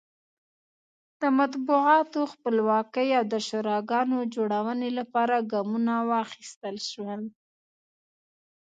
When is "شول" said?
6.91-7.21